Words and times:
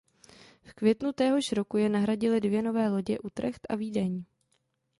V 0.63 0.73
květnu 0.73 1.11
téhož 1.13 1.51
roku 1.51 1.77
je 1.77 1.89
nahradily 1.89 2.41
dvě 2.41 2.61
nové 2.61 2.89
lodě 2.89 3.19
"Utrecht" 3.19 3.61
a 3.69 3.75
"Vídeň". 3.75 4.23